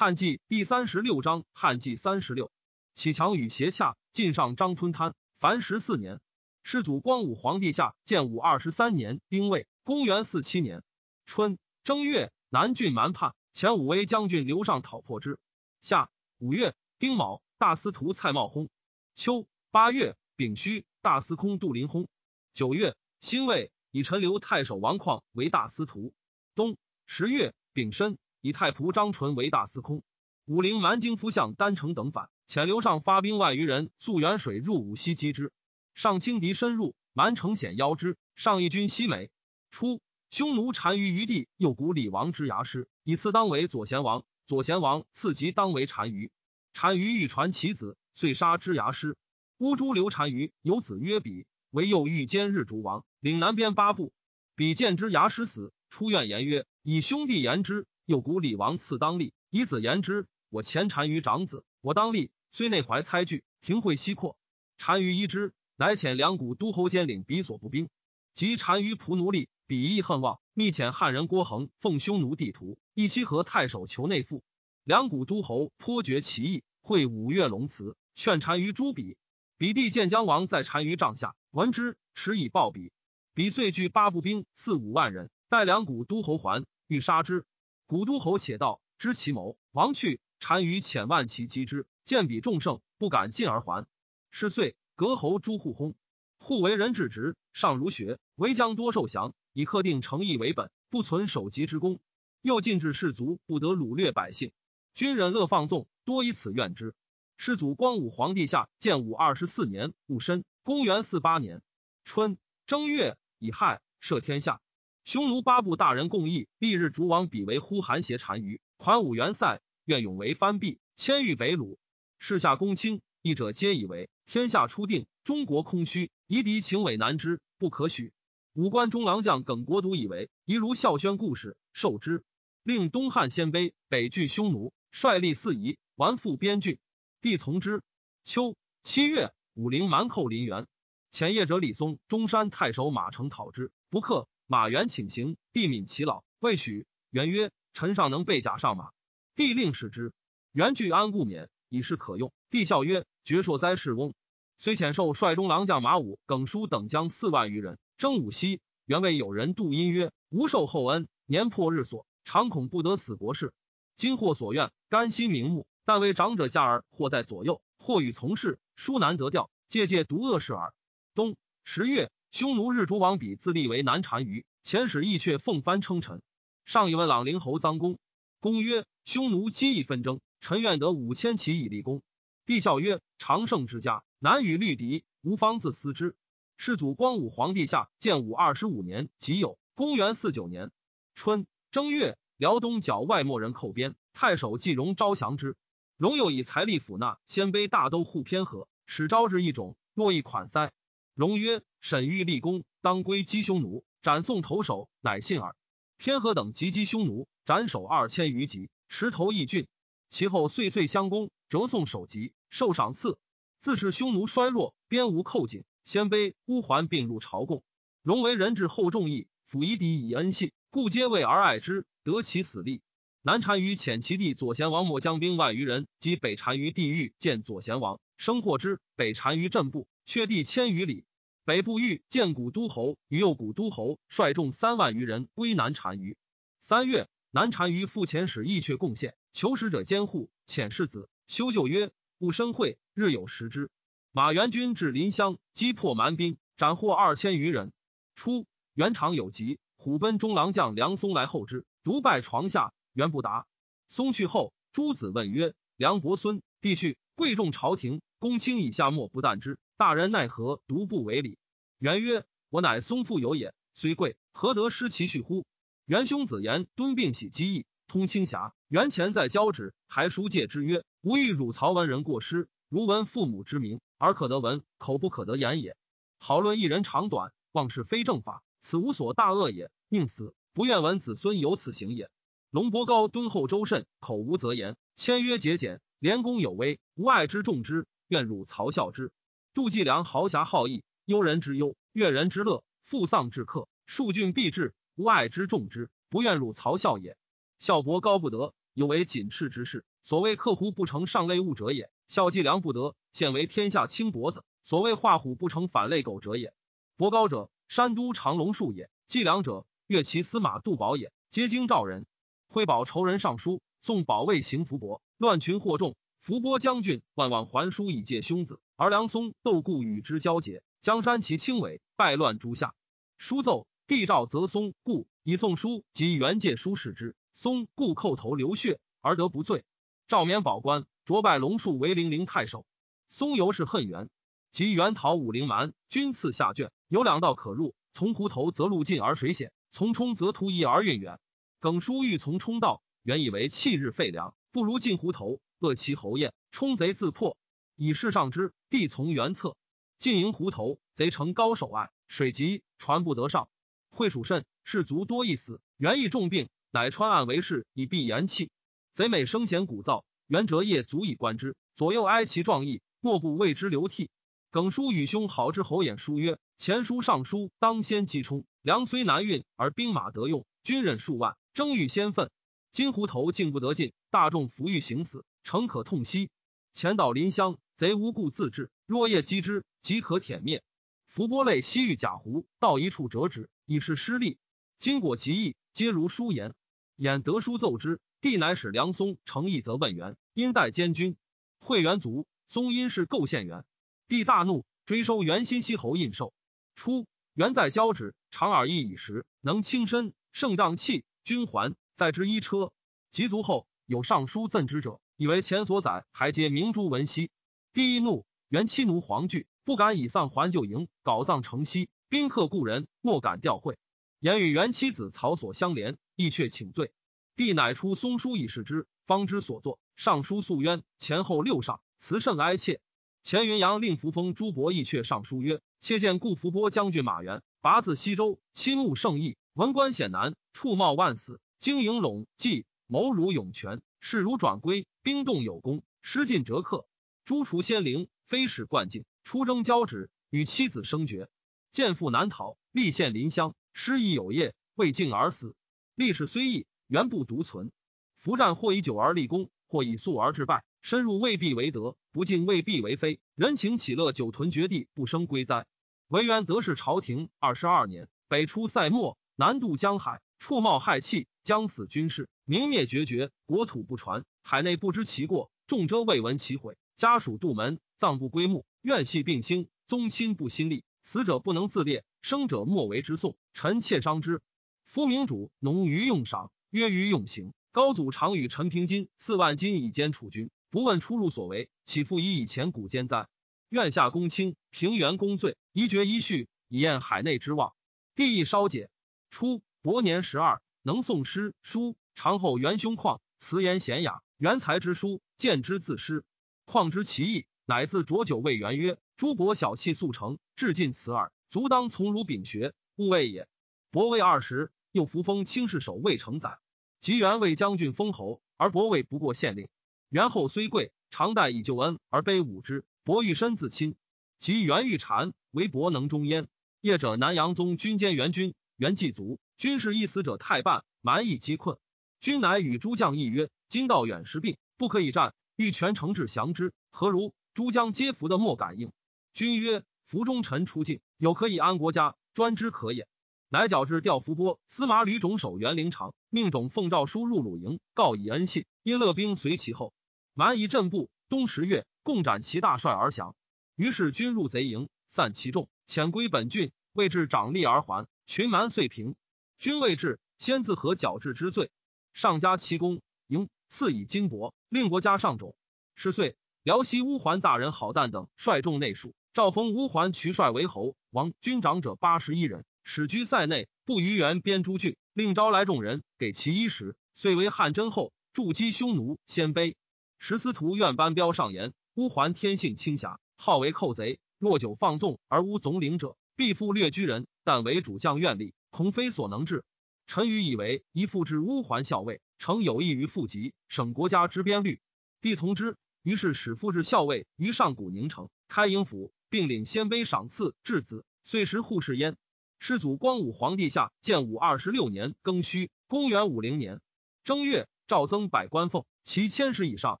[0.00, 2.52] 汉纪第三十六章，汉纪三十六，
[2.94, 5.16] 启强与斜洽，晋上张吞滩。
[5.40, 6.20] 凡十四年，
[6.62, 10.84] 世祖光武皇帝下建武二十三年丁未，公元四七年
[11.26, 15.40] 春正月，南郡蛮叛，前武威将军刘尚讨破之。
[15.80, 18.68] 夏五月丁卯，大司徒蔡瑁薨。
[19.16, 22.06] 秋八月丙戌，大司空杜林薨。
[22.54, 26.14] 九月辛未，以陈留太守王旷为大司徒。
[26.54, 28.16] 冬十月丙申。
[28.40, 30.02] 以太仆张纯为大司空，
[30.46, 35.52] 武陵蛮荆夫相丹城等反，遣刘尚发兵万余人溯沅水入武西击之。
[35.94, 38.16] 上轻敌深入，蛮城险邀之。
[38.36, 39.30] 上一军西美。
[39.70, 44.24] 初，匈奴单于于地，右谷李王之牙师，以次当为左贤王。
[44.46, 46.30] 左贤王次即当为单于。
[46.72, 49.16] 单于欲传其子，遂杀之牙师。
[49.58, 54.12] 乌珠刘单于有子曰比，为右御兼日逐王，领南边八部。
[54.54, 60.26] 比见之牙师死，出怨言曰：“以兄弟言之。”又古李王赐当立，以子言之。
[60.48, 62.30] 我前单于长子，我当立。
[62.50, 64.38] 虽内怀猜惧，庭会西扩。
[64.78, 67.90] 单于依之，乃遣两股都侯兼领比所部兵。
[68.32, 74.42] 及单于仆奴隶，比义恨望，密遣汉人郭恒奉匈奴地图，一西和太守求内附。
[74.84, 79.18] 两股都侯颇觉其意，会五岳龙祠，劝单于诛比。
[79.58, 82.90] 比弟见姜王在单于帐下，闻之，持以报比。
[83.34, 87.44] 比遂聚八部兵四五万人，待两股都侯还，欲杀之。
[87.88, 93.86] 古都侯且道知其谋，王去，单于遣万骑击之，见彼众胜，不敢进而还。
[94.30, 95.94] 是岁，隔侯诸户薨，
[96.36, 101.98] 户为人至直，尚儒学，为将多受降，以克定诚意为本，不存守籍之功。
[102.42, 104.52] 又禁止士卒不得掳掠百姓，
[104.92, 106.94] 君忍乐放纵，多以此怨之。
[107.38, 111.62] 世祖光武皇帝下建武二十四年戊申，公元四八年
[112.04, 114.60] 春正月乙亥，赦天下。
[115.08, 121.78] 匈奴八部大人共议，历日逐王比为呼韩邪单于，款武元塞，愿勇为藩毕，迁御北虏。
[122.18, 128.12] 世下公卿，议者皆以为天下初定，中国空虚，夷狄情伪难之，不可许。
[128.52, 132.22] 五官中郎将耿国都以为宜如孝宣故事，受之。
[132.62, 136.76] 令东汉鲜卑北拒匈奴，率立四夷，完复边郡。
[137.22, 137.80] 帝从之。
[138.24, 140.66] 秋七月，武陵蛮寇临源，
[141.10, 144.28] 前夜者李松中山太守马成讨之，不克。
[144.50, 146.86] 马援请行，帝敏其老，未许。
[147.10, 148.92] 元曰：“臣尚能备甲上马。”
[149.36, 150.14] 帝令使之。
[150.52, 152.32] 元具安故免，以示可用。
[152.48, 154.14] 帝笑曰：“绝硕哉，世翁！”
[154.56, 158.62] 虽遣受率中郎将马武、耿叔等将四万余人征武西。
[158.86, 163.52] 原为有人度阴曰：“吾受厚恩，年破日所，常恐不得死国事。
[163.96, 165.66] 今获所愿，甘心瞑目。
[165.84, 170.72] 但为长者嫁儿，或在左右，或与从事，殊难得调，借借独恶事耳。”
[171.14, 172.10] 冬十月。
[172.30, 176.20] 匈奴日逐王比自立为南单于，遣使义却奉藩称臣。
[176.66, 177.98] 上以问朗陵侯臧公，
[178.38, 182.02] 公曰：“匈奴积邑纷争，臣愿得五千骑以立功。”
[182.44, 186.14] 帝笑曰：“常胜之家，难与律敌，吾方自思之。”
[186.58, 190.70] 世祖光武皇帝下建武二十五年己酉，公元四九年
[191.14, 195.56] 春正月，辽东角外莫人寇边，太守季荣招降之。
[195.96, 200.70] 荣又以财力抚纳鲜卑大都护偏和，使招之一种，若一款塞。
[201.18, 201.62] 荣曰。
[201.80, 205.56] 沈欲立功，当归击匈奴，斩送头首，乃信耳。
[205.98, 209.66] 天和等击击匈奴，斩首二千余级，持头义郡。
[210.08, 213.18] 其后岁岁相攻，折送首级，受赏赐。
[213.60, 217.64] 自是匈奴衰弱，边无寇紧，鲜卑乌桓并入朝贡。
[218.04, 222.80] 荣为人质厚重义，辅夷狄以恩信，故皆畏而爱之，得其死力。
[223.22, 228.80] 南单于遣其弟左贤王莫将兵万余人击北单于地狱，见左贤王，生获之。
[228.94, 231.04] 北单于镇部，却地千余里。
[231.48, 236.14] 北部欲建古都侯与右古都侯率众三万余人归南单于。
[236.60, 243.70] 三月，南单于复遣使义阙贡献，求使者监护，遣世子修旧曰：“勿生会，日有食之。”
[244.12, 247.72] 马元军至临湘，击破蛮兵，斩获二千余人。
[248.14, 248.44] 初，
[248.74, 253.46] 元长有疾，虎贲中郎将梁松来候之，独拜床下，元不答。
[253.86, 261.38] 松去后，诸子问曰：“梁伯孙，必去，贵重朝廷，公卿以下莫不惮之。”大人奈何独不为礼？
[261.78, 265.46] 元曰：“我乃松父有也，虽贵，何得失其序乎？”
[265.86, 268.56] 元兄子言敦并喜机义，通清侠。
[268.66, 275.76] 元前在交趾，还书戒之曰：“吾欲汝曹文人过失，如闻父母之名，而可得闻，口不可得言也。
[276.18, 279.70] 好论一人长短，妄是非正法，此无所大恶也。
[279.88, 282.10] 宁死不愿闻子孙有此行也。”
[282.50, 289.12] 龙伯高敦厚周慎，口无则言，签约节俭，廉公有威，无爱之重之，愿汝曹效之。
[289.58, 297.16] 杜季良豪侠好义，忧人之忧，悦人之乐，负丧至客，数郡必至，无爱之重之，不愿汝曹孝也。
[297.58, 299.84] 孝伯高不得，有为谨斥之事。
[300.00, 304.44] 所谓克胡不成上类物者也，孝季良不得，现为天下轻脖子。
[304.62, 306.54] 所谓画虎不成反类狗者也。
[306.96, 311.10] 伯高者，山都长龙树也；季良者，越骑司马杜宝也。
[311.30, 312.06] 皆京兆人。
[312.46, 315.96] 挥宝仇人上书，送保卫行伏伯，乱群惑众。
[316.18, 322.74] 伏波将军万望还书以借兄子，而梁松窦固与之交结，江山其轻尾，败乱诸下。
[323.16, 329.64] 书奏，帝诏则松固以送书及原借书示之，松固叩头流血而得不罪。
[330.06, 332.66] 赵免保官，擢拜龙树为零陵太守。
[333.08, 334.10] 松尤是恨元，
[334.50, 341.18] 及元讨武陵蛮，军次下卷，有两道可入，从湖头则路近而水险，从冲则途易而运远。
[341.60, 345.40] 耿叔欲从冲道，原以为弃日废粮，不如进湖头。
[345.60, 347.36] 恶其侯晏，冲贼自破，
[347.74, 348.52] 以示上之。
[348.70, 349.56] 地从原策，
[349.98, 353.48] 进营湖头，贼城高守隘，水急，船不得上。
[353.90, 358.50] 会蜀甚，士卒多一死，元亦重病，乃穿岸为室，以避言气。
[358.94, 364.10] 贼每声弦鼓噪，元哲夜足以观之，左右哀其壮意，莫不为之流涕。
[364.50, 368.44] 耿叔与兄好之侯晏书曰：前书上书，当先击冲。
[368.62, 372.30] 粮虽难运，而兵马得用，军人数万，争欲先奋。
[372.70, 375.24] 金湖头竟不得进，大众伏欲行死。
[375.48, 376.28] 诚可痛惜。
[376.74, 378.70] 前岛临乡，贼无故自治。
[378.84, 380.62] 若夜击之，即可舔灭。
[381.06, 384.36] 伏波类西域甲湖，到一处折之，以示失利。
[384.78, 386.54] 经果极意，皆如书言。
[386.96, 391.16] 演得书奏之，帝乃使梁松诚意，则问元，因代监军。
[391.60, 393.64] 会元卒，松因是构陷元。
[394.06, 396.34] 帝大怒，追收元新西侯印绶。
[396.74, 402.70] 初，元在交趾，长耳翼以时，能轻身，胜仗气，军还，在之一车。
[403.10, 405.00] 及卒后，有上书赠之者。
[405.18, 407.32] 以为前所载还皆明珠文兮，
[407.72, 411.88] 帝一怒，元妻奴黄惧，不敢以丧还旧营，稿葬城西。
[412.08, 413.78] 宾客故人，莫敢吊会。
[414.20, 416.92] 言与元妻子曹所相连，亦却请罪。
[417.34, 419.80] 帝乃出松书以示之，方知所作。
[419.96, 422.80] 上书诉冤，前后六上，辞甚哀切。
[423.24, 433.82] 前云阳令扶风朱伯义却上书曰：切见顾伏波将军马援，拔自西周，亲慕圣义，文官显难，处冒万死，经营陇计，谋如涌泉。
[434.00, 436.86] 事如转归，兵动有功，失尽折客。
[437.24, 441.30] 诛除仙灵，非使冠境，出征交趾，与妻子生绝。
[441.72, 445.56] 见父难逃，立献临乡，失意有业，未尽而死。
[445.94, 447.72] 历史虽异，原不独存。
[448.18, 453.18] 伏战或以久而立功，或以速而致败，深入未必为德，不敬未必为非。
[453.34, 455.64] 人情喜乐，久屯绝地，不生归灾。
[456.08, 462.28] 惟元得势朝廷二十二年，北出塞漠，南渡江海，触冒害气，将死军事。
[462.44, 466.78] 明灭绝绝，国土不传，海内不知其过，众遮未闻其毁。
[466.96, 470.84] 家属杜门，葬不归墓，怨系并兴，宗亲不心力。
[471.02, 473.36] 死者不能自列，生者莫为之颂。
[473.52, 474.40] 臣妾伤之。
[474.84, 477.52] 夫明主农于用赏，约于用刑。
[477.72, 483.28] 高祖常与陈平金四万金以监储君，不问出入所为，岂复以以前古奸哉？
[483.68, 487.74] 愿下公卿，平原公罪，一决一序，以验海内之望。
[488.14, 488.88] 帝亦稍解。
[489.28, 491.98] 初，伯年十二，能诵诗书。
[492.14, 496.24] 长后元凶旷，辞言贤雅，元才之书，见之自失。
[496.64, 503.48] 况之其意，乃自浊酒未元曰：“诸伯小气速成，至尽此耳，足当从儒秉学，勿谓也。”
[503.90, 506.58] 伯为二十，又扶封卿士守未成载。
[507.00, 509.68] 及元为将军封侯，而伯位不过县令。
[510.08, 512.84] 元后虽贵，常待以救恩而卑侮之。
[513.04, 513.94] 伯欲身自亲，
[514.38, 516.48] 及元欲谗，唯伯能终焉。
[516.80, 521.78] 业者南阳宗军监元军，元既卒，军事一死者太半，蛮夷饥困。
[522.20, 528.92] 君乃与诸将议曰：“今道远失病，不可以战，欲全城至降之，何如？”诸将皆服的，莫敢应。
[529.32, 533.06] 君曰：“服中臣出境，有可以安国家，专之可也。”
[533.50, 538.66] 乃矫制调伏波司马吕种守元陵长，命种奉诏书入鲁营，告以恩信。
[538.82, 539.92] 因乐兵随其后，
[540.34, 543.36] 蛮夷阵步，冬十月，共斩其大帅而降。
[543.76, 548.06] 于是军入贼营，散其众，遣归本郡，未至长吏而还。
[548.26, 549.14] 群蛮遂平。
[549.58, 551.70] 君未至，先自何矫治之罪。
[552.18, 555.54] 上加其功，迎赐以金帛，令国家上种。
[555.94, 556.34] 十岁，
[556.64, 566.96] 辽西乌桓大人郝旦等率众内属，诏封乌桓渠帅为侯，王军长者八十一人，使居塞内，不逾原边诸郡，令招来众人，给其衣食。
[567.14, 569.76] 遂为汉真后，筑基匈奴，鲜卑。
[570.18, 574.18] 十司徒愿班彪上言：乌桓天性清侠，好为寇贼。
[574.38, 577.28] 若久放纵而无总领者，必复掠居人。
[577.44, 579.62] 但为主将愿力，恐非所能治。
[580.08, 584.80] 臣愚以为宜复置乌桓校尉，诚有益于复籍，省国家之边律。
[585.20, 592.16] 帝从之，于是使复制校尉于上古宁城，开营府，并领鲜卑赏赐质子，遂时护士焉。
[592.58, 596.80] 世祖光武皇帝下建武二十六年庚戌，公元五零年
[597.22, 600.00] 正月，诏增百官俸，其千石以上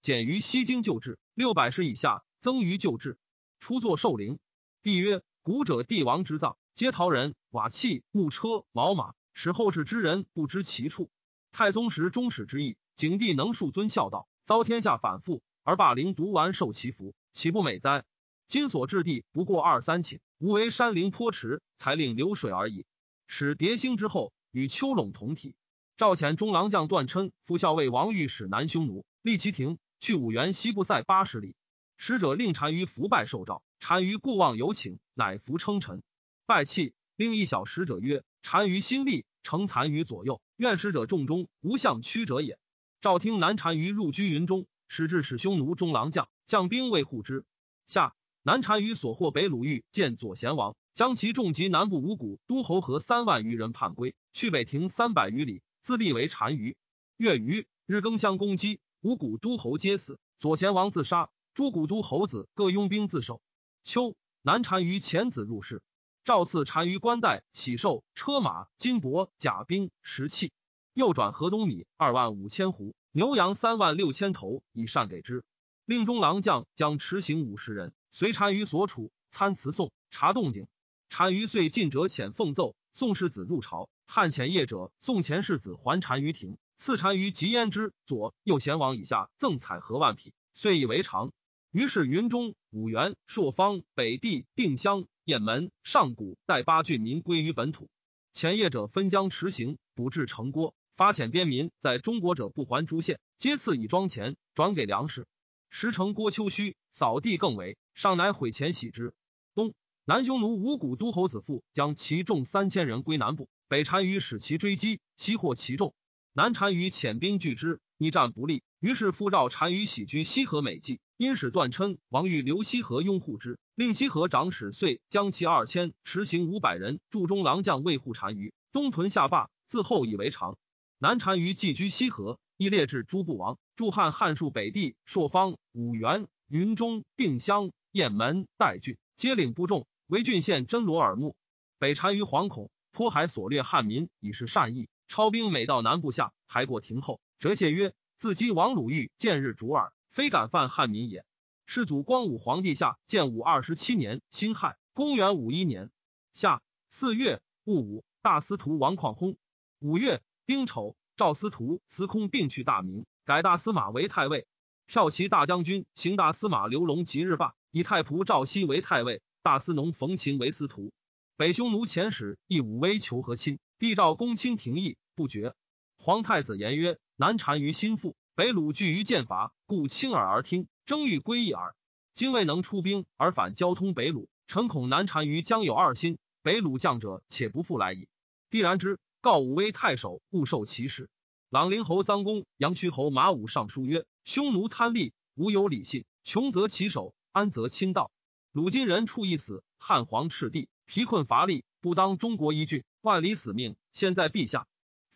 [0.00, 3.18] 减于西京旧制，六百石以下增于旧制。
[3.60, 4.38] 初作寿陵。
[4.82, 11.10] 帝曰：古者帝王之葬，皆陶人、瓦器、木车、毛马，使后世之人不知其处。
[11.52, 18.04] 太宗时终始之意，景帝能恕尊孝道，遭天下反复，而霸陵独完受其福，岂不美哉？
[18.46, 22.86] 今所置地不过二三顷，无为山陵坡池，才令流水而已。
[23.26, 25.54] 使叠星之后，与丘陇同体。
[25.96, 31.54] 赵遣中郎将段琛副校尉王御史南匈奴，立其庭，去五原西部塞八十里。
[31.96, 33.62] 使者令单于伏拜受诏。
[33.78, 36.02] 单于故望有请，乃服称臣，
[36.46, 36.94] 拜泣。
[37.16, 42.58] 令一小使者曰：“单于心力，承残于左右，愿使者众中无相屈者也。”
[43.00, 47.44] 赵听南单于入居云中，使至使匈奴中郎将，将兵卫护之。
[47.86, 56.76] 下南单于所获北鲁豫见左贤王，将其众及南部五谷都侯和三万余人叛归，去北庭三百余里，自立为单于。
[57.16, 63.40] 月余日更相攻击，五谷都侯皆死，左贤王自杀，诸古都侯子各拥兵自守。
[63.82, 65.82] 秋，南单于遣子入室，
[66.24, 70.52] 诏赐单于冠带、喜寿、车马、金帛、甲兵、石器。
[70.94, 75.42] 又转河东米二万五千斛，牛羊三万六千头，以善给之。
[75.84, 80.68] 令中郎将将持行五十人，随单于所处，参辞宋，察动静。
[81.08, 83.90] 单于遂进者遣奉奏，宋世子入朝。
[84.06, 91.32] 汉遣业者，宋前世子还单于庭，赐单于及焉之左右贤王以下赠彩和万匹，遂以为常。
[91.72, 97.88] 于是云中、五原、朔方、北地、定襄、雁门、上谷带八郡民归于本土。
[98.34, 105.26] 前业者分疆持行，补至城郭，发遣边民在中国者不还诸县，皆赐以庄钱，转给粮食。
[105.70, 109.14] 时城郭丘墟，扫地更为，上乃毁钱喜之。
[109.54, 109.72] 东
[110.04, 115.94] 南匈奴五谷都侯子父将其众三千人归南部，北单于使其追击，悉获其众。
[116.34, 120.98] 南单于遣兵拒之，逆战不利，于是复召单于喜居西河美济。
[121.16, 130.58] 因使段琛、王欲留西河拥护之，令西河长史遂将其二千持行五百人驻中郎将卫护单于，东屯下坝，自后以为常。
[130.98, 141.36] 南单于寄居西河，亦列至诸部王驻汉汉数北地、朔方、五原、云中、定襄、雁门、代郡，皆领部众为郡县，真罗耳目。
[141.78, 144.88] 北单于惶恐，颇海所掠汉民，以示善意。
[145.06, 151.24] 超兵每到南部下，还过庭后，折谢曰：“自击王鲁豫见日逐耳。”非敢犯汉民也。
[151.66, 155.90] 世祖光武皇帝下建武二十七年辛亥，公元五一年
[156.32, 159.34] 夏四月戊午，大司徒王旷薨。
[159.80, 164.46] 五月丁丑，赵司徒司空并去大名，改大司马为太尉。
[164.88, 170.92] 骠骑大将军行大司马刘龙即日罢，以太仆赵熙为太尉，大司农冯秦为司徒。
[171.36, 175.56] 北匈奴遣使义武威求和亲，帝诏公卿廷议不决。
[176.04, 178.16] 皇太子言曰：南单于心腹。
[178.34, 181.76] 北鲁惧于剑伐，故轻耳而听，争欲归义耳。
[182.12, 188.08] 今未能出兵而反交通北鲁，臣恐南单于将有二心，北鲁将者且不复来矣。
[188.50, 191.08] 帝然之，告武威太守，勿受其事。
[191.50, 198.10] 朗陵侯臧公、阳虚侯马武上书曰：匈奴贪利，无有理信，穷则其守，安则亲道。
[198.50, 203.76] 鲁今人处一死，汉皇赤地，疲困乏力，不当中国一郡，万里死命。
[203.92, 204.66] 现在陛下，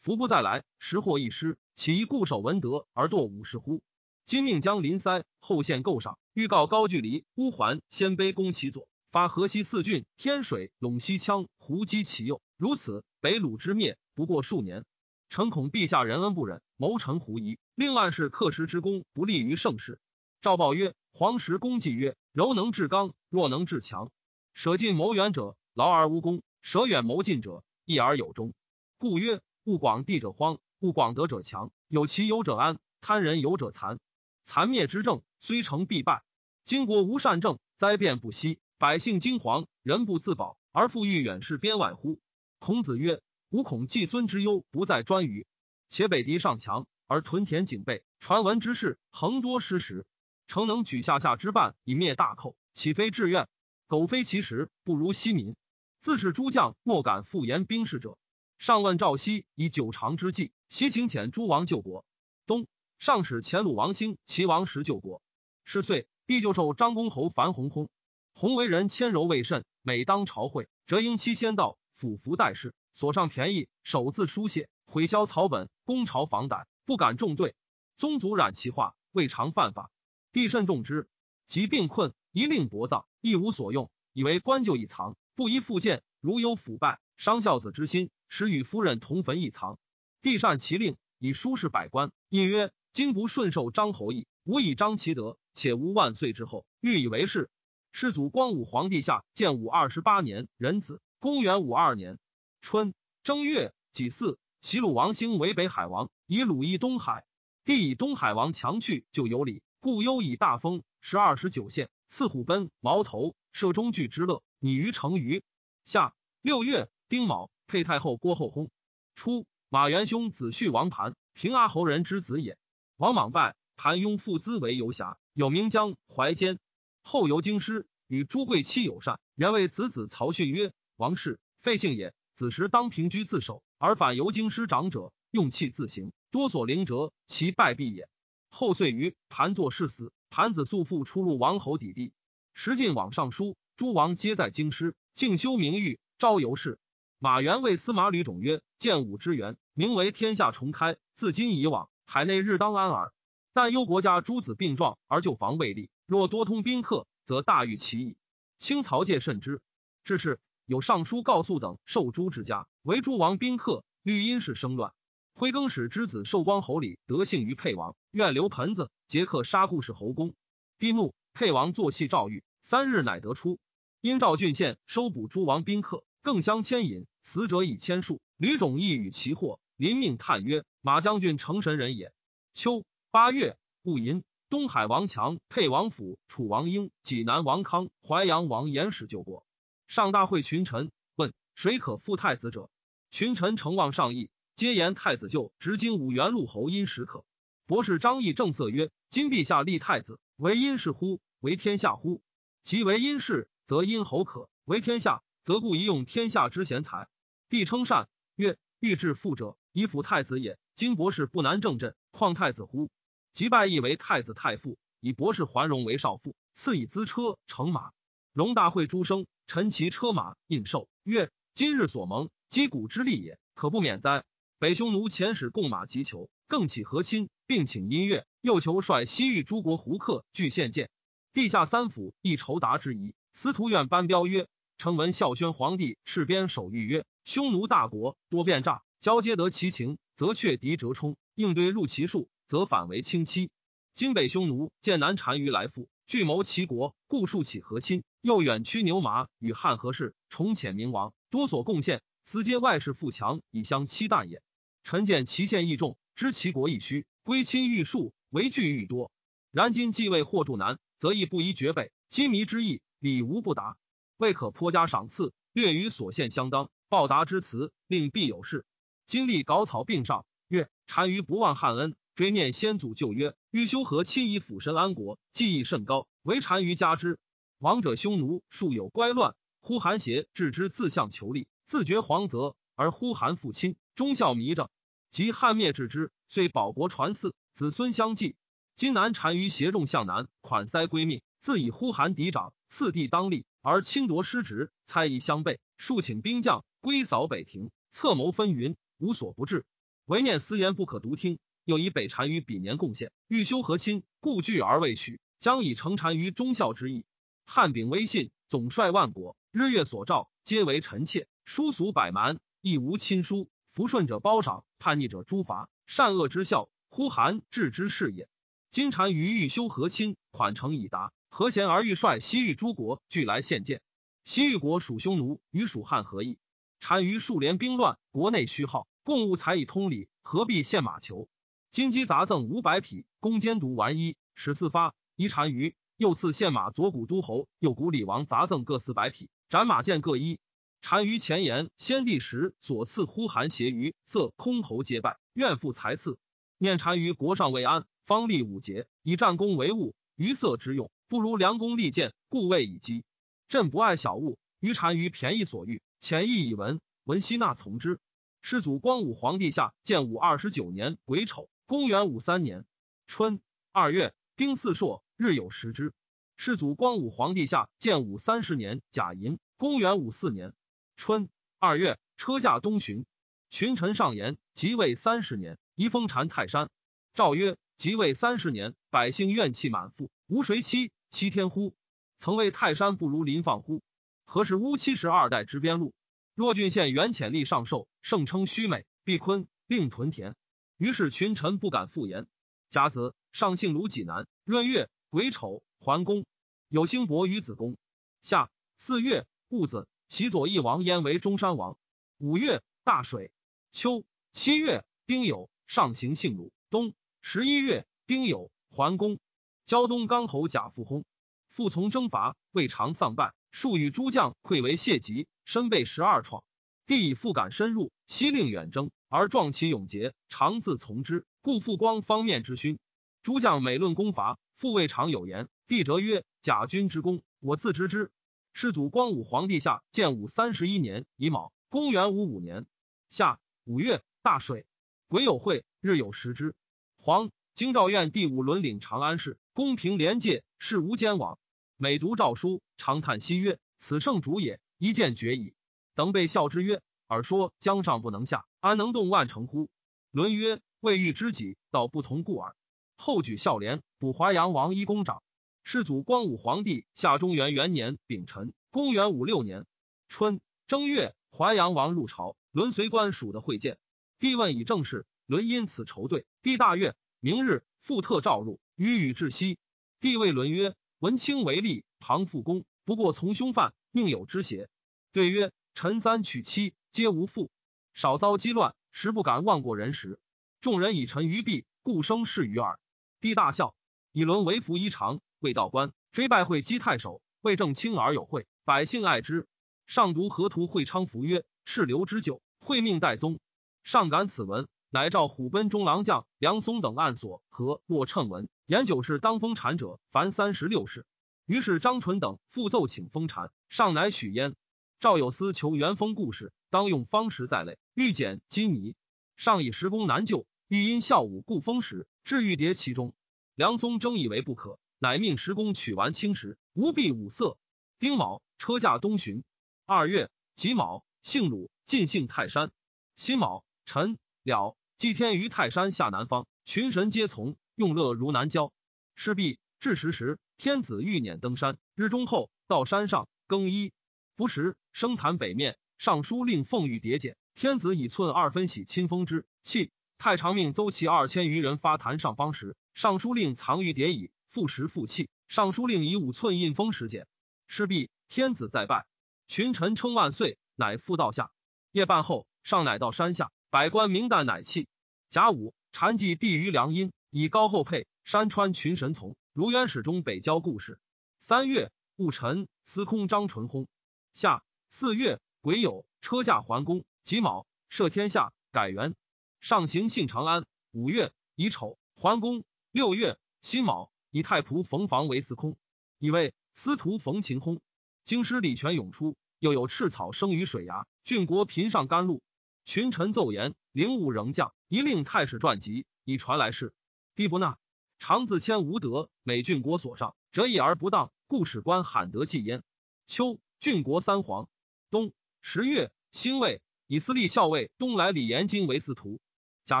[0.06, 1.58] 福不再来，时祸一失。
[1.74, 3.82] 岂以固守文德而堕武士乎？
[4.24, 12.40] 今命将临塞后献构上，预告高句丽、乌桓、鲜卑攻其左，发河西四郡、天水、陇西羌、胡击其右。
[12.56, 14.84] 如此，北鲁之灭不过数年。
[15.28, 19.98] 臣恐陛下仁恩不忍，谋臣狐疑，令暗示克时之功不利于盛世。
[20.40, 24.12] 赵报曰：黄石公计曰：柔能制刚，弱能制强。
[24.54, 28.54] 舍近谋远者，劳而无功；舍远谋近者，益而有终。
[28.98, 30.60] 故曰：勿广地者荒。
[30.78, 33.98] 故广德者强，有其有者安，贪人有者残。
[34.44, 36.22] 残灭之政，虽成必败。
[36.62, 42.20] 今国无善政，灾变不息，百姓惊惶，人不自保，而复欲远视边外乎？
[42.60, 43.20] 孔子曰
[43.50, 45.48] ：“吾恐季孙之忧不在专于，
[45.88, 50.06] 且北敌尚强，而屯田警备，传闻之事恒多失时。
[50.46, 53.48] 诚能举下下之半以灭大寇，岂非志愿？
[53.88, 55.56] 苟非其实，不如息民。
[56.00, 58.16] 自是诸将莫敢复言兵事者。
[58.58, 62.04] 上问赵熙以九长之计。”西请遣诸王救国。
[62.46, 62.66] 东
[62.98, 65.22] 上使前鲁王兴齐王时救国。
[65.64, 67.88] 是岁，帝就授张公侯樊弘薨。
[68.34, 77.54] 弘为人谦柔未甚，每当朝会，折应期先到，俯伏待事，所上便宜，首自书写，毁销草本，攻朝防胆，不敢重对。
[77.96, 79.90] 宗族染其化，未尝犯法。
[80.32, 81.08] 帝甚重之。
[81.46, 86.02] 疾病困，一令薄葬，一无所用，以为官就一藏，不宜复见。
[86.20, 89.78] 如有腐败，伤孝子之心，使与夫人同坟一藏。
[90.22, 97.50] 帝善其令，以书事百官，印曰：“今不顺受张侯义，无以张其德，且无万岁之后，欲以为是。”
[97.92, 102.18] 世祖光武皇帝下建武二十八年壬子，公元五二年
[102.60, 102.92] 春
[103.22, 107.24] 正月己巳，齐鲁王兴为北海王，以鲁邑东海。
[107.64, 115.42] 帝以东海王强去，就有礼，故优以大封，十二十九县，赐虎贲、矛头，射中具之乐，拟于成鱼
[115.86, 118.68] 夏六月丁卯，配太后郭后薨。
[119.14, 122.58] 初，马元兄子婿王盘，平阿侯人之子也。
[122.96, 126.58] 王莽拜，盘雍父资为游侠，有名江怀坚。
[127.04, 129.20] 后游京师，与朱贵妻友善。
[129.36, 132.12] 原谓子子曹训曰：“王氏废姓也。
[132.34, 138.08] 子时当平居自守，而反游京师长者，用器自行，多所灵折，其败必也。”
[138.50, 140.12] 后遂于盘作事死。
[140.28, 142.12] 盘子素父出入王侯邸地，
[142.52, 146.78] 时进往上书，诸王皆在京师，敬修名誉，招游士。
[147.18, 150.96] 马元谓司马吕种曰：“建武之源，名为天下重开。
[151.14, 153.14] 自今以往，海内日当安耳。
[153.54, 158.16] 但忧国家诸子病状，而就防未立。”若多通宾客，则大遇其矣。
[158.58, 159.62] 清曹介慎之。
[160.04, 164.92] 至是有尚书告诉等受诸之家，为诸王宾客，虑因事生乱。
[165.32, 170.34] 徽更始之子寿光侯礼得幸于沛王，愿留盆子，杰克杀故事侯公。
[170.78, 173.58] 帝怒，沛王作戏诏谕，三日乃得出。
[174.02, 178.20] 因赵郡县收捕诸王宾客，更相牵引，死者以千数。
[178.36, 182.12] 吕种亦与其祸，临命叹曰：“马将军成神人也。”
[182.52, 184.24] 秋八月戊寅。
[184.48, 189.46] 东海王强、沛王府、楚王英、济南王康、淮阳王延使救国。
[189.86, 192.70] 上大会群臣问：谁可复太子者？
[193.12, 197.24] 群臣诚望上意，皆言太子就执今五原陆侯殷时可。
[197.66, 201.20] 博士张毅正色曰：今陛下立太子，为殷氏乎？
[201.38, 202.20] 为天下乎？
[202.64, 207.06] 即为殷氏，则殷侯可；为天下，则故宜用天下之贤才。
[207.48, 210.58] 帝称善曰：欲治富者，以辅太子也。
[210.74, 212.90] 今博士不难正朕，况太子乎？
[213.32, 217.92] 即拜义为太子太傅，以博士桓荣为少傅，赐以资车乘马。
[218.32, 224.24] 荣大会诸生，陈其车马印绶，曰：“今日所蒙击鼓之利也，可不免哉？”
[224.58, 230.90] 北匈奴遣使贡马及求，更起和亲，并请音乐，又求率西域诸国胡客俱献见。
[231.32, 233.14] 地下三府亦酬答之仪。
[233.32, 243.50] 司徒院班彪曰：“臣闻孝宣皇帝敕边守御曰：匈奴大国多变诈，交皆得其情，则却敌折冲，应对入其数。”则反为轻欺。
[243.92, 248.04] 今北匈奴见南单于来复，聚谋齐国，故数起和亲。
[248.20, 254.42] 又远驱牛马，与汉和氏重遣明王，多所贡献，私皆外事富强，以相欺惮也。
[254.84, 259.10] 臣见其县益众，知齐国亦虚，归亲欲数，为惧愈多。
[259.50, 261.90] 然今继位或助南，则亦不宜绝北。
[262.08, 263.76] 今弥之意，礼无不达，
[264.16, 268.64] 未可颇加赏赐，略与所献相当，报答之辞，令必有事。
[269.06, 271.94] 今立稿草并上，曰：单于不忘汉恩。
[272.14, 277.18] 追念先祖旧约，欲修和亲以辅身安国，技艺甚高，唯单于加之。
[277.58, 284.70] 王者匈奴数有乖乱，呼韩邪置之自相求利，自绝皇泽，而呼韩父亲，忠孝弥正。
[285.10, 288.34] 及汉灭至之，遂保国传嗣，子孙相继。
[288.76, 299.66] 今南单于携众向南，款塞归命，自以呼韩敌长，次第当立，而轻夺失职，猜疑相悖，数请兵将归扫北庭，策谋纷纭，无所不至，
[300.04, 301.40] 唯念私言不可独听。
[301.64, 307.04] 又以北单于彼年贡献，欲修和亲，故惧而未许，将以成单于忠孝之意。
[307.44, 311.26] 汉秉威信，总率万国，日月所照，皆为臣妾。
[311.44, 313.48] 殊俗百蛮，亦无亲疏。
[313.72, 315.68] 服顺者褒赏，叛逆者诛罚。
[315.88, 318.28] 善恶之效，呼韩治之事也。
[318.70, 323.82] 今单于欲修和亲，款成已达，和贤而欲率西域诸国俱来献见。
[324.24, 326.38] 西域国属匈奴，与蜀汉合议。
[326.80, 331.28] 单于数连兵乱，国内虚耗，共物才以通礼，何必献马求？
[331.70, 335.74] 金鸡杂赠五百匹，弓监毒丸一十四发，一单于。
[335.98, 340.38] 又赐献马左古都侯、右古李王杂赠各四百匹，斩马剑各一。
[340.82, 346.18] 单于前言，先帝时所赐呼韩邪于色空侯皆败，愿复才赐。
[346.58, 353.04] 念单于国上未安，方立五节，以战功为务，于色之用，不如良弓利箭，故未以击。
[353.48, 358.00] 朕不爱小物，于单于便宜所欲，浅意以闻，闻悉纳从之。
[358.42, 361.48] 世祖光武皇帝下建武二十九年癸丑。
[361.64, 362.64] 公元五三年
[363.06, 363.40] 春
[363.72, 365.92] 二月，丁巳朔，日有食之。
[366.36, 370.54] 世祖光武皇帝下建武三十年甲寅，公元五四年
[370.96, 373.04] 春二月，车驾东巡。
[373.48, 376.68] 群臣上言：即位三十年，宜封禅泰山。
[377.14, 381.74] 诏曰：即位三十年，百姓怨气满腹，无谁欺七天乎？
[382.18, 383.82] 曾谓泰山不如林放乎？
[384.26, 385.94] 何时乌七十二代之边路？
[386.34, 390.36] 若郡县原潜力上寿，盛称虚美，必坤令屯田。
[390.76, 392.26] 于是群臣不敢复言。
[392.68, 396.26] 甲子，上姓卢济南，闰月癸丑，桓公
[396.68, 397.78] 有兴伯于子宫。
[398.20, 401.78] 夏四月戊子，其左翼王焉为中山王。
[402.18, 403.32] 五月大水。
[403.72, 406.52] 秋七月丁酉，上行姓鲁。
[406.68, 409.18] 冬十一月丁酉，桓公
[409.66, 411.02] 胶东刚侯贾复薨，
[411.48, 413.34] 复从征伐，未尝丧败。
[413.50, 416.44] 数与诸将溃为谢疾，身被十二创。
[416.86, 421.26] 帝以复敢深入，悉令远征，而壮其勇节，常自从之。
[421.42, 422.78] 故复光方面之勋。
[423.24, 425.48] 诸将每论功伐，复未尝有言。
[425.66, 428.12] 帝辄曰：“贾军之功，我自知之。”
[428.54, 432.66] 世祖光武皇帝下建武三十一年乙卯，公元五五年
[433.08, 434.64] 夏五月大水，
[435.08, 436.54] 癸酉会，日有食之。
[436.98, 441.38] 皇京兆院第五轮领长安事，公平廉介，事无奸枉。
[441.78, 445.54] 每读诏书，常叹息曰：“此圣主也，一见绝矣。”
[445.96, 449.70] 等被笑之曰：“尔说江上不能下，安能动万城乎？”
[450.12, 452.54] 伦曰：“未遇知己，道不同故耳。”
[452.96, 455.22] 后举孝廉，补淮阳王一公长。
[455.64, 459.64] 世祖光武皇帝下中元元年丙辰，公元五六年
[460.06, 463.78] 春正月，淮阳王入朝，伦随官属的会见。
[464.18, 466.26] 帝问以正事，伦因此筹对。
[466.42, 469.58] 帝大悦，明日复特召入，与语至息。
[469.98, 470.74] 帝谓伦曰。
[470.98, 474.70] 文卿为吏，庞复公，不过从凶犯，宁有之邪？
[475.12, 477.50] 对曰：臣三娶妻，皆无父，
[477.92, 480.18] 少遭饥乱，实不敢忘过人时。
[480.62, 482.80] 众人以臣于弊，故生事于耳。
[483.20, 483.74] 帝大笑，
[484.10, 489.46] 以伦为服衣裳，未道官，追拜会稽太守，为正卿而有会，百姓爱之。
[489.86, 493.38] 上读河图会昌服曰：赤流之久，会命代宗。
[493.84, 494.66] 上感此文。
[494.96, 501.04] 乃召虎贲中郎将梁松等暗所和洛称文，言九世当封禅者，凡三十六世。
[501.44, 504.56] 于是张纯等复奏请封禅，上乃许焉。
[504.98, 508.94] 赵有司求元封故事，当用方石在内，欲减金泥。
[509.36, 513.12] 上以时功难就，欲因孝武故封石，置玉叠其中。
[513.54, 517.58] 梁松争以为不可，乃命时公取完青石，无必五色。
[517.98, 519.44] 丁卯，车驾东巡。
[519.84, 522.72] 二月己卯，姓鲁，进姓泰山。
[523.14, 524.74] 辛卯，辰了。
[524.96, 528.72] 祭天于泰山下南方，群神皆从，用乐如南郊。
[529.14, 533.92] 是毕，至时时，天子欲辇登山，日中后到山上更衣。
[534.36, 539.44] 不时，升坛北面，尚书令奉玉叠简，天子以寸二分喜亲封之。
[539.62, 545.28] 弃太常命邹其二千余人发坛上方时，尚书令藏玉叠矣，复时复弃。
[545.46, 547.26] 尚书令以五寸印封石简。
[547.66, 549.04] 是毕，天子再拜，
[549.46, 551.50] 群臣称万岁，乃复道下。
[551.92, 553.50] 夜半后，上乃到山下。
[553.68, 554.86] 百官明旦乃弃。
[555.28, 558.06] 甲午，禅祭帝于良阴，以高后配。
[558.22, 561.00] 山川群神从，如渊始中北郊故事。
[561.40, 563.86] 三月戊辰，司空张纯薨。
[564.32, 567.04] 夏四月癸酉，车驾桓公。
[567.24, 569.14] 己卯，赦天下，改元。
[569.60, 570.64] 上行幸长安。
[570.92, 572.64] 五月乙丑，桓公。
[572.92, 575.76] 六月辛卯，以太仆冯房为司空，
[576.18, 577.80] 以为司徒冯秦薨。
[578.24, 582.42] 京师礼泉涌出，又有赤草生于水崖，郡国频上甘露。
[582.86, 586.94] 群臣奏言，灵武仍将，一令太史传集，以传来世。
[587.34, 587.78] 帝不纳，
[588.20, 592.84] 常自谦无德，美郡国所上，折义而不当，故使官罕得祭焉。
[593.26, 594.68] 秋，郡国三皇。
[595.10, 599.40] 冬十月，辛未，以司隶校尉东来李延京为司徒。
[599.84, 600.00] 甲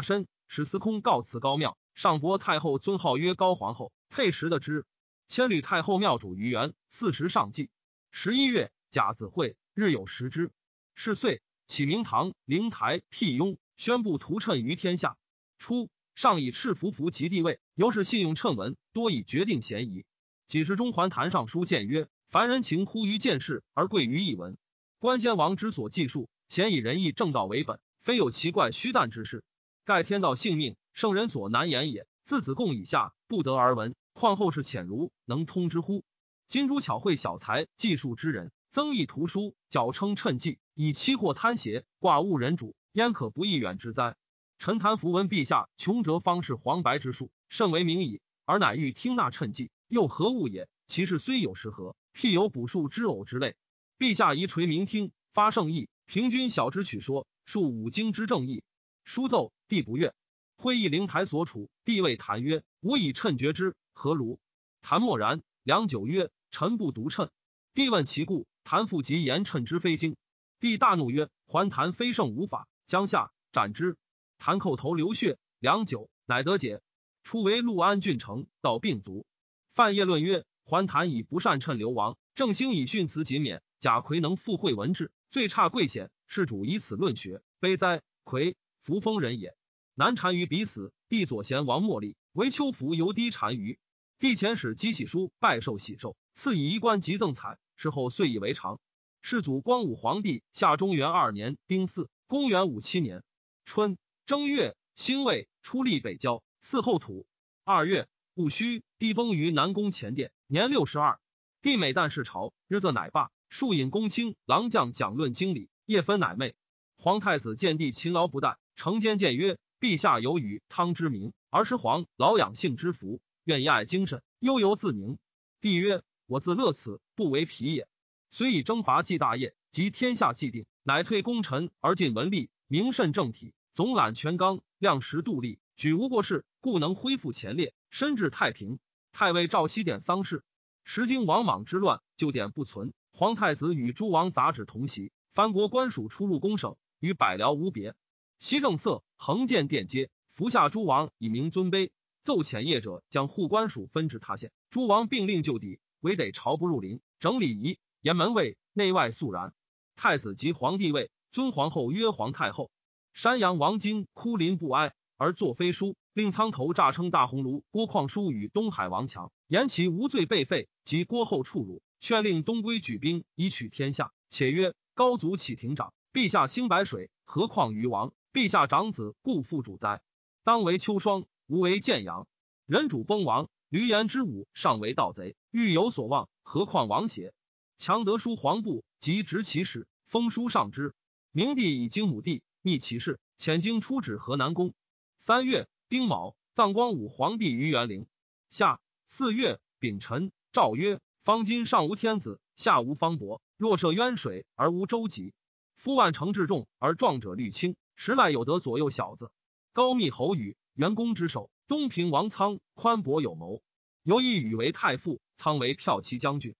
[0.00, 4.86] 申，使司空告辞高庙，上博太后尊号曰高皇后，配食的之。
[5.26, 7.68] 千吕太后庙主于元，四时上祭。
[8.12, 10.52] 十一月，甲子会，日有食之。
[10.94, 11.42] 是岁。
[11.66, 15.16] 启明堂灵台辟雍，宣布图谶于天下。
[15.58, 20.04] 初，上以赤符符及帝位，由是信用谶文，多以决定嫌疑。
[20.46, 24.56] 几时中还坛上书谏曰：凡人情乎于见事，而贵于一文。
[25.00, 29.42] 观先王之所记述，咸以仁义正道为本，非有奇怪虚诞之事。
[29.84, 32.06] 盖天道性命，圣人所难言也。
[32.24, 36.04] 自子贡以下，不得而闻，况后世浅如能通之乎？
[36.46, 38.52] 今珠巧慧小才记述之人。
[38.70, 44.14] 增益图书，矫称趁计，以期货贪邪，挂误人主，焉可不义远之哉？
[44.58, 48.20] 臣谈符闻陛下穷折方士黄白之术，甚为明矣。
[48.44, 50.68] 而乃欲听纳趁计，又何物也？
[50.86, 53.56] 其事虽有时合，譬有卜数之偶之类。
[53.98, 58.62] 陛下宜垂明听，发圣意，平均小之取说，述五经之正义。
[59.02, 60.12] 书奏，帝不悦。
[60.58, 64.38] 会议灵台所处，帝谓谈曰：“吾以趁绝之，何如？”
[64.82, 67.30] 谈默然，良久曰：“臣不独称。”
[67.72, 68.46] 帝问其故。
[68.62, 70.16] 谭复及言趁之非经，
[70.58, 73.96] 帝大怒曰：“还谭非圣无法，将下斩之。”
[74.38, 76.80] 谭叩头流血，良久，乃得解。
[77.22, 79.26] 初为陆安郡丞，到病卒。
[79.74, 88.02] 范晔论曰：“还谭以不善趁流亡，郑兴以训辞谨勉，贾逵能附会文治，最差贵显，世主以此论学，悲哉！
[88.24, 89.54] 逵扶风人也。”
[89.94, 93.78] 南单于彼死，帝左贤王莫立为秋服游低单于。
[94.18, 97.58] 帝遣使积喜书拜受喜寿，赐以衣冠及赠彩。
[97.76, 98.80] 事后遂以为常。
[99.28, 103.24] 世祖光武皇帝下中元二年丁巳，公元五七年
[103.64, 107.26] 春正月，辛未，出立北郊，祀后土。
[107.64, 111.18] 二月戊戌，帝崩于南宫前殿，年六十二。
[111.60, 113.32] 帝每旦视朝，日则乃罢。
[113.48, 116.54] 数引公卿、郎将讲论经理，夜分乃寐。
[116.96, 125.18] 皇太子见帝勤劳不怠，承间谏曰：“陛下有与汤之名，而师皇老养性之福。”愿以爱精神，悠游自宁。
[125.60, 127.88] 帝曰：“我自乐此，不为疲也。
[128.36, 138.78] 虽以征伐继大业，及天下既定，乃退功臣而进文吏，名甚正体，总揽权纲，量实度力，举无过事，故能恢复前列，身至太平。
[139.10, 140.44] 太尉赵熙典丧事，
[140.84, 142.92] 时经王莽之乱，旧典不存。
[143.10, 147.94] 皇太子与诸王杂旨同席，藩国官属出入宫省，与百僚无别。
[148.38, 151.88] 西正色，横见殿阶，服下诸王以明尊卑。”
[152.22, 159.52] 奏遣业者将护官署分至他县，诸王并令就邸，唯得朝不入陵，整礼仪，严门卫，内外肃然。
[159.96, 162.70] 太子及皇帝位，尊皇后曰皇太后。
[163.12, 174.12] 山阳王经哭临不哀，而作飞书，令苍头诈称大鸿胪郭况书与东海王强，言其无罪被废，及郭后处辱，劝令东归举兵以取天下。
[174.28, 178.12] 且曰：高祖启廷长，陛下兴白水，何况于王？
[178.32, 180.00] 陛下长子，故复主哉？
[180.44, 181.24] 当为秋霜。
[181.48, 182.28] 无为建阳，
[182.66, 187.32] 人主崩亡，闾阎之武尚为盗贼，欲有所望，何况王邪？
[187.78, 190.94] 强德书皇部，即执其使，封书上之。
[191.30, 194.72] 明帝以经母弟，密其事，遣经出指河南宫。
[195.18, 198.06] 三月丁卯，葬光武皇帝于元陵。
[198.48, 205.32] 夏四月丙辰，诏曰：方今上无天子，下无方伯，若涉渊水而无舟楫，
[205.74, 209.30] 夫万乘至重而壮者虑轻，时赖有得左右小子。
[209.72, 210.56] 高密侯宇。
[210.72, 213.62] 元公之首，东平王苍宽博有谋，
[214.02, 216.54] 尤以禹为太傅，苍为骠骑将军。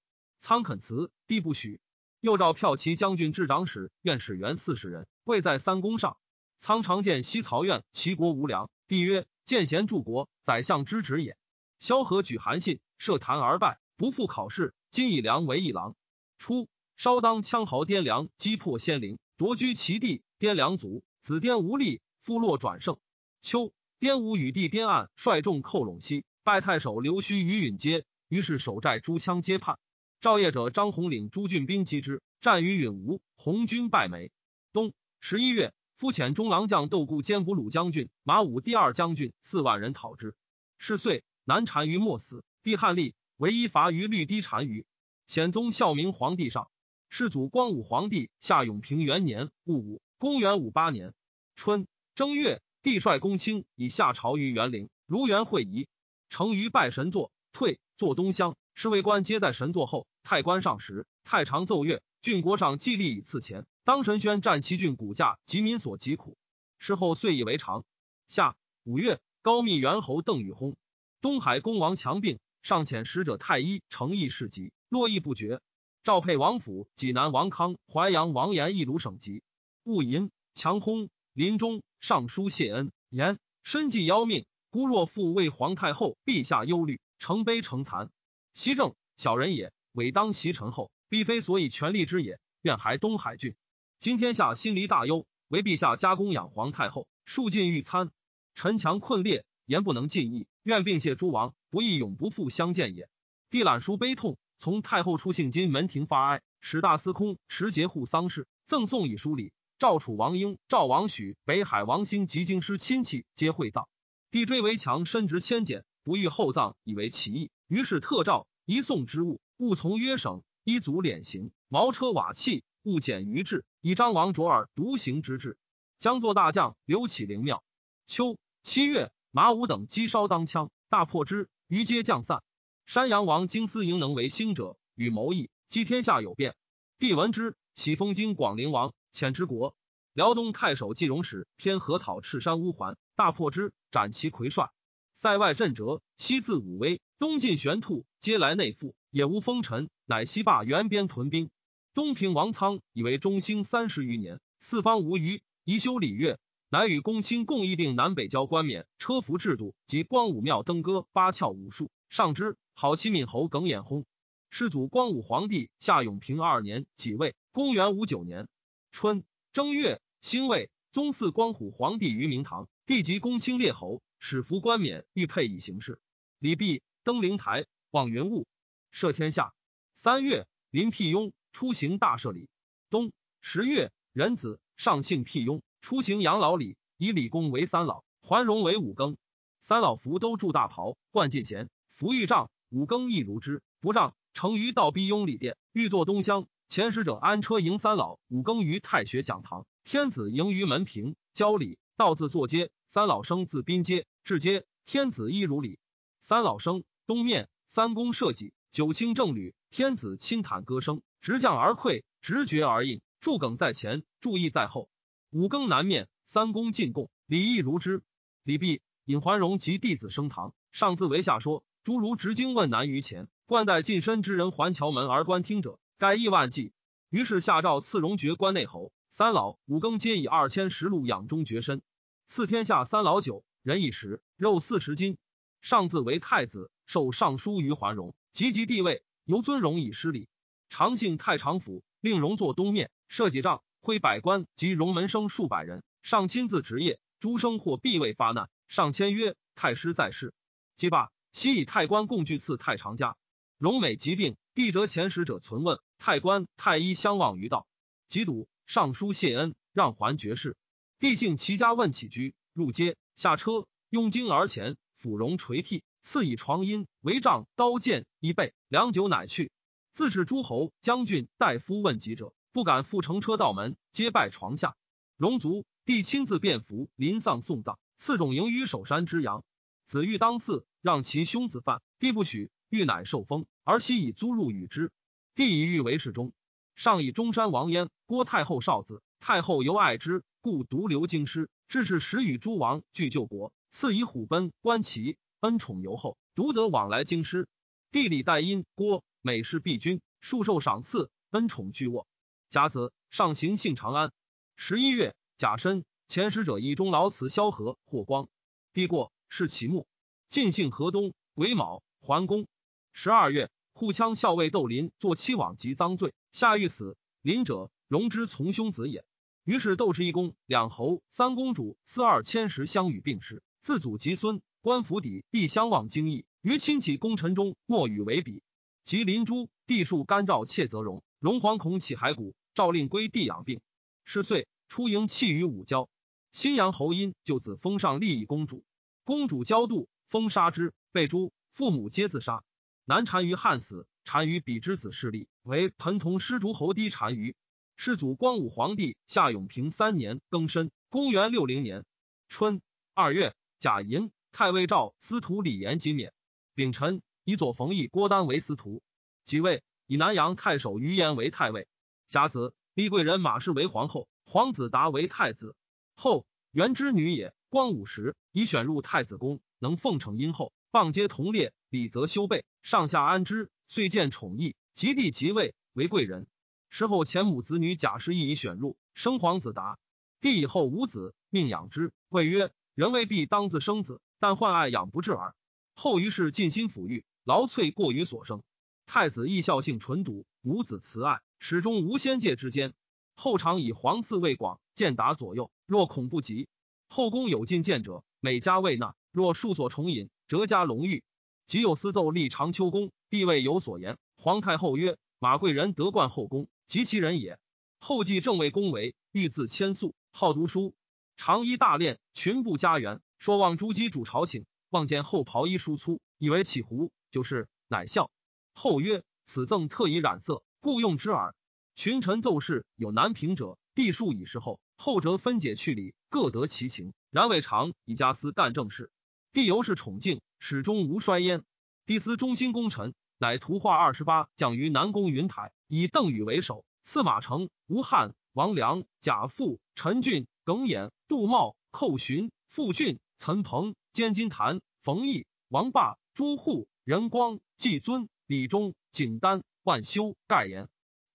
[0.47, 1.81] 仓肯辞，帝不许。
[2.21, 6.19] 又召骠骑将军至长史院使员四十人，位在三公上。
[6.61, 8.71] 仓常见西曹院，齐国无粮。
[8.87, 11.37] 帝曰：见贤助国，宰相之职也。
[11.81, 14.73] 萧何举韩信，设坛而拜，不复考试。
[14.93, 15.97] 今以良为一郎。
[16.39, 20.23] 初，稍当羌豪滇良击破仙陵，夺居其地。
[20.39, 22.99] 滇良卒，子滇无力，复落转胜。
[23.43, 23.73] 秋。
[23.99, 29.81] 滇吴与弟滇岸率众寇陇西，拜太守刘须于允阶，于是守寨诸羌皆叛。
[30.27, 34.33] 赵业者张宏领诸郡兵击之，战于允吴，红军败没。
[34.73, 40.35] 冬十一月，夫遣中郎将窦固兼补鲁将军、马武第二将军四万人讨之。
[40.79, 44.85] 是岁，南单于莫死，帝汉立，唯一伐于绿堤单于。
[45.29, 46.69] 显宗孝明皇帝上，
[47.09, 51.15] 世祖光武皇帝下永平元年戊午，公元五八年
[51.55, 51.87] 春
[52.17, 52.61] 正月。
[52.83, 55.87] 帝率公卿以下朝于元陵，如元会仪，
[56.29, 58.57] 成于拜神座，退坐东乡。
[58.79, 60.07] 侍卫官皆在神座后。
[60.23, 63.65] 太官上时，太常奏乐，郡国上祭立以赐钱。
[63.85, 66.37] 当神宣战其郡骨价及民所疾苦。
[66.79, 67.87] 事后遂以为常。
[68.29, 70.75] 下五月，高密元侯邓禹薨，
[71.23, 75.63] 东海公王强病，尚遣使者太医诚意事疾，络绎不绝。
[76.03, 79.43] 赵沛王府、济南王康、淮阳王延一鲁省疾，
[79.85, 81.09] 戊寅，强薨。
[81.33, 88.11] 临终上书谢恩，言身既夭命，孤若复为皇太后陛下忧虑，成悲成残。
[88.57, 92.41] 西政小人也，委当袭臣后，必非所以权力之也。
[92.63, 93.55] 愿还东海郡。
[93.99, 98.11] 今天下心离大忧，为陛下加供养皇太后，数尽御餐。
[98.55, 103.11] 臣强困列，言不能尽意，愿并谢诸王，不亦永不复相见也。
[103.51, 109.53] 帝览书悲痛，从太后出信金门庭发哀，使大司空持节护丧事，赠送以书礼。
[109.79, 113.87] 赵楚王英、赵王许、北海王兴及京师亲戚皆会葬。
[114.31, 117.51] 帝追围强，深执千简，不欲厚葬，以为奇异。
[117.67, 125.59] 于是特诏一送之物，勿从约省，一足敛行，茅车瓦器，勿减于制，以张王卓尔独行之志。
[125.99, 127.65] 将作大将，刘启灵庙。
[128.07, 132.45] 秋七月，马武等击烧当羌，大破之，余皆降散。
[132.87, 136.55] 山阳王京思营能为兴者，与谋议，击天下有变。
[137.01, 138.95] 帝闻之，喜封京广陵王。
[139.13, 139.75] 遣之国，
[140.13, 144.71] 辽东太守季荣使偏河讨赤山乌桓，大破之，斩其魁帅。
[145.19, 151.49] 塞外震折，西自武威，东晋玄兔，皆来内附，也无封臣，乃西霸原边屯兵。
[151.95, 161.91] 东平王苍以为中兴三十余年，四方无虞，宜修礼乐，乃与公卿共议定南北交冠冕车服制度及光武庙登歌八窍武术。
[162.11, 164.05] 上之，好其闽侯耿弇薨。
[164.51, 168.49] 世祖光武皇帝下永平二年即位，公元五九年。
[168.93, 169.25] 春
[169.55, 176.01] 正月，辛未，宗祀光武皇帝于明堂，帝即公卿列侯，使服冠冕，欲佩以行事。
[176.41, 178.45] 李弼登灵台，望云雾，
[178.93, 179.55] 赦天下。
[179.95, 182.49] 三月，临辟雍，出行大赦礼。
[182.91, 189.17] 冬十月，壬子，上幸辟雍，出行养老礼，以李公为三老，桓荣为五更。
[189.61, 192.51] 三老服都著大袍，冠进贤，服玉杖。
[192.71, 194.17] 五更亦如之，不让。
[194.33, 196.49] 成于道逼雍礼殿，欲作东乡。
[196.67, 198.19] 前使者安车迎三老。
[198.27, 201.79] 五更于太学讲堂，天子迎于门庭，交礼。
[201.97, 205.79] 道字坐阶，三老生自宾阶，至阶，天子依如礼。
[206.21, 213.01] 三老生东面，三公社稷，九卿正履，天子轻袒歌声，直降而溃，直绝而应。
[213.19, 214.91] 祝梗在前，祝意在后。
[215.31, 218.03] 五更南面，三公进贡，礼义如之。
[218.43, 221.65] 礼毕，引桓荣及弟子升堂，上自为下说。
[221.83, 226.75] 诸如执经问难于前，冠带近身之人环桥门而观听者，盖亿万计。
[227.09, 228.93] 于是下诏赐荣爵关内侯。
[229.17, 231.81] 三老五更皆以二千石禄养中绝身。
[232.27, 235.17] 赐天下三老九，人一食，肉四十斤。
[235.63, 240.29] 上自为太子，受尚书于桓荣，及及帝位，由尊荣以失礼。
[240.69, 247.01] 常幸太常府，令荣坐东面，设几帐，挥百官及荣门生数百人，上亲自职业。
[247.19, 249.35] 诸生或必位发难，上签约。
[249.55, 250.35] 太师在世，
[250.75, 251.11] 即罢。
[251.33, 253.17] 昔以太官共聚赐太常家，
[253.57, 257.67] 荣美疾病，帝折前使者存问太官太医相望于道，
[258.09, 260.57] 即笃上书谢恩，让还爵士。
[260.99, 269.53] 帝幸其家问起居，入街下车，拥经而前，抚荣垂涕，赐以床阴、帷帐、刀剑衣被，良酒乃去。
[269.93, 274.77] 自是诸侯将军大夫问疾者，不敢赴乘车道门，皆拜床下。
[275.17, 279.45] 荣卒，帝亲自便服，临丧送葬，赐种迎于首山之阳。
[279.85, 282.51] 子欲当嗣，让其兄子犯，帝不许。
[282.69, 284.91] 欲乃受封，而昔以租入与之。
[285.37, 286.33] 帝以欲为侍中，
[286.77, 291.51] 上以中山王焉，郭太后少子，太后尤爱之，故独留京师。
[291.67, 297.49] 致使时与诸王俱救国，赐以虎贲观旗，恩宠尤厚，独得往来京师。
[297.91, 302.07] 帝礼代殷郭，每事必君，数受赏赐，恩宠俱握。
[302.49, 304.13] 甲子，上行幸长安。
[304.55, 308.29] 十一月，甲申，前使者以中劳辞萧何、霍光。
[308.73, 309.11] 帝过。
[309.29, 309.89] 是其墓，
[310.29, 312.47] 晋姓河东，癸卯，桓公。
[312.93, 316.99] 十二月，护羌校尉窦林作七往及赃罪，下欲死。
[317.23, 319.07] 临者，荣之从兄子也。
[319.43, 326.27] 于是窦之一公、两侯、三公主、四二千石相与并逝，自祖及孙，官府邸必相望惊异。
[326.43, 328.43] 于亲戚功臣中，莫与为比。
[328.85, 333.63] 及林朱，帝数干诏窃则荣，荣惶恐起骸骨，诏令归地养病。
[334.05, 335.89] 十岁，出营弃于五郊。
[336.33, 338.63] 新阳侯因就子封上立义公主。
[339.05, 341.33] 公主骄妒，封杀之，被诛。
[341.51, 342.45] 父母皆自杀。
[342.85, 347.35] 南单于汉死，单于比之子势力为盆同失诸侯低单于。
[347.77, 351.85] 世祖光武皇帝夏永平三年庚申，公元六零年
[352.29, 352.63] 春
[352.95, 356.15] 二月甲寅，太尉赵司徒李延吉免。
[356.55, 358.81] 丙辰，以左冯异郭丹为司徒。
[359.25, 361.67] 即位，以南阳太守于延为太尉。
[362.09, 365.57] 甲子，立贵人马氏为皇后，皇子达为太子。
[365.97, 367.35] 后元之女也。
[367.49, 374.57] 光武时，已选入太子宫，能奉承殷厚，傍皆同列，礼则修备，上下安之，遂见宠义。
[374.73, 376.27] 及帝即位，为贵人。
[376.71, 379.79] 事后前母子女贾氏亦已选入，生皇子达。
[380.21, 381.93] 帝以后无子，命养之。
[382.09, 385.35] 谓曰：“人未必当自生子，但患爱养不至耳。”
[385.77, 388.43] 后于是尽心抚育，劳瘁过于所生。
[388.87, 392.73] 太子亦孝性纯笃，母子慈爱，始终无仙界之间。
[393.15, 396.49] 后常以皇嗣位广，见达左右，若恐不及。
[396.89, 398.95] 后宫有进谏者，每家未纳。
[399.11, 401.03] 若数所重饮，折加龙玉。
[401.47, 403.99] 即有私奏立长秋宫，帝位有所言。
[404.17, 407.39] 皇太后曰：“马贵人得冠后宫，及其人也。”
[407.79, 410.75] 后继正位宫闱，欲自谦素，好读书，
[411.17, 413.01] 常衣大练，群布家园。
[413.21, 418.11] 说望诸姬主朝请，望见后袍衣疏粗，以为起胡，就是乃笑。
[418.53, 421.35] 后曰：“此赠特以染色，故用之耳。”
[421.77, 424.59] 群臣奏事有难平者，帝数以事后。
[424.77, 426.93] 后者分解去礼，各得其情。
[427.11, 428.91] 然未尝以家私干政事。
[429.33, 431.45] 帝由是宠敬，始终无衰焉。
[431.87, 450.69] 帝司中心功臣，乃图画二十八将于南宫云台，以邓禹为首，赐马成、吴汉、王良、贾父、陈俊、耿弇、杜茂、寇寻、傅俊、岑彭、监金坛、冯异、王霸、朱户、任光、季尊、李忠、景丹、万修、盖言。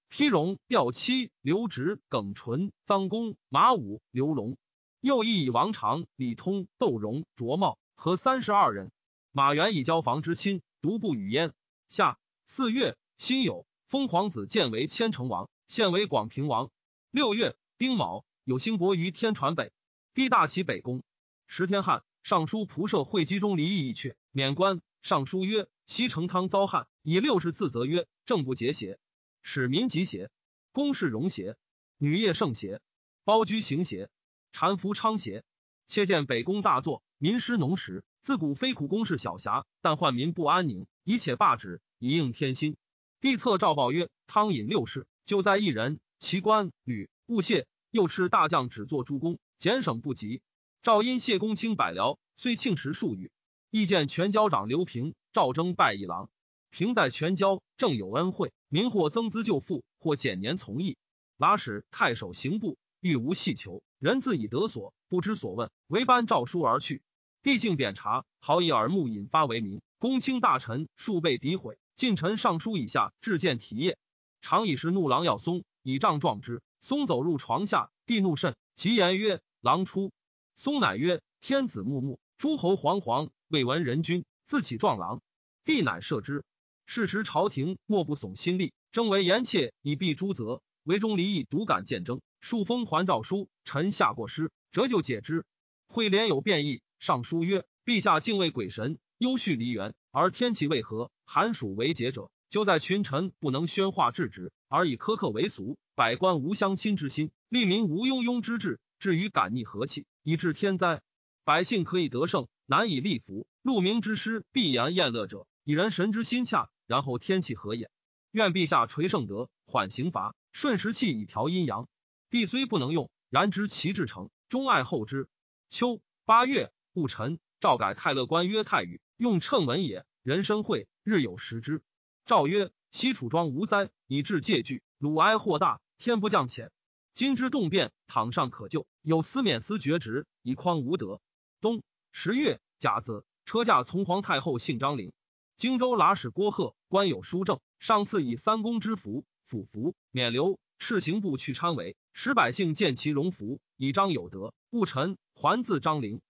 [0.09, 4.57] 丕荣、调妻、刘植、耿纯、臧公、马武、刘龙，
[4.99, 8.91] 又亦以王常、李通、窦融、卓茂和三十二人。
[9.33, 11.53] 马援以交房之亲，独不与焉。
[11.87, 16.69] 下四月，辛酉，封皇子建为千城王，现为广平王。
[17.11, 19.71] 六月，丁卯，有兴伯于天传北，
[20.13, 21.01] 帝大起北宫。
[21.47, 24.81] 十天汉，尚书仆射会稽中离异一阙，免官。
[25.01, 28.99] 尚书曰：西成汤遭旱，以六十自责曰：政不节邪？
[29.41, 30.29] 使民疾邪？
[30.73, 31.55] 公事容邪？
[31.97, 32.81] 女业盛邪？
[33.23, 34.09] 包居行邪？
[34.51, 35.45] 禅服昌邪？
[35.87, 38.03] 切见北宫大作，民失农时。
[38.21, 42.77] 自古非苦公事小侠，但患民不安宁，以且罢之，以应天心。
[43.19, 47.65] 帝策诏报曰：汤饮六世，就在一人，其官吕勿谢。
[47.89, 50.41] 又斥大将只作诸公，简省不及。
[50.83, 53.31] 赵因谢公卿百僚，虽庆时数语。
[53.71, 56.29] 意见全交长刘平，赵征拜一郎。
[56.69, 60.95] 平在全交，正有恩惠，民或增资救父，或减年从役。
[61.37, 67.01] 拉使太守刑部，欲无细求，人自以得所，不知所问，唯班诏书而去。
[67.43, 69.81] 帝性贬察，好以耳目引发为民。
[69.97, 73.97] 公卿大臣数被诋毁，近臣尚书以下至见体业。
[74.41, 76.61] 常以是怒狼要松，以杖撞之。
[76.81, 80.11] 松走入床下，帝怒甚，即言曰：“狼出。”
[80.55, 85.21] 松乃曰：“天子穆穆，诸侯惶惶，未闻人君自起撞狼。”
[85.65, 86.43] 帝乃赦之。
[86.85, 90.61] 是时朝廷莫不耸心力，争为严切，以避诸责。
[90.83, 93.49] 为中离异，独敢见征，数封还诏书。
[93.63, 95.43] 臣下过失，折就解之。
[95.87, 96.81] 会连有变异。
[97.01, 101.09] 尚书曰：“陛下敬畏鬼神，忧恤梨园，而天气为何？
[101.25, 111.01] 寒暑为节者，就在群臣不能宣化制止，而以苛刻为俗，百官无相亲之心，利民无庸庸之志，至于感逆和气，以致天灾。
[111.43, 113.47] 百姓可以得胜，难以立福。
[113.63, 117.89] 鹿鸣之师，必言厌乐者，以人神之心洽，然后天气和也。
[118.29, 121.87] 愿陛下垂圣德，缓刑罚，顺时气以调阴阳。
[122.29, 125.27] 帝虽不能用，然知其至诚，终爱后之。
[125.67, 130.05] 秋八月。”戊辰，诏改太乐官曰太宇，用称文也。
[130.23, 131.81] 人生会，日有食之。
[132.25, 134.83] 诏曰：西楚庄无灾，以致戒惧。
[134.97, 136.69] 鲁哀祸大，天不降遣。
[137.13, 141.21] 今之动变，倘尚可救，有司免司爵职，以匡无德。
[141.61, 141.81] 冬
[142.11, 145.13] 十月甲子，车驾从皇太后姓张陵。
[145.55, 150.59] 荆州剌史郭贺，官有书正，上赐以三公之服，府服免流。
[150.77, 154.53] 赤刑部去参为，使百姓见其荣服，以彰有德。
[154.71, 156.21] 戊辰，还自张陵。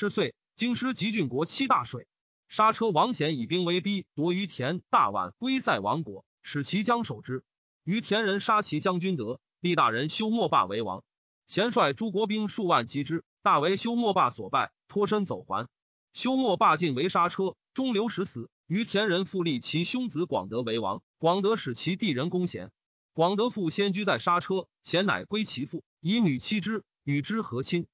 [0.00, 2.06] 是岁，京师集郡国七大水。
[2.46, 7.42] 杀车王显以兵为逼，夺于田、大宛、归塞王国，使其将守之。
[7.82, 11.02] 于田人杀其将军德，立大人修莫霸为王。
[11.48, 15.68] 贤率诸国兵数万击之，大为修莫霸所败，脱身走还。
[16.12, 18.48] 修莫霸尽为杀车，中流矢死。
[18.68, 22.70] 于田人复立其兄子广德为王，广德使其弟人攻贤。
[23.14, 27.88] 广德父先居在杀车，贤乃归其父，以女妻之，与之和亲。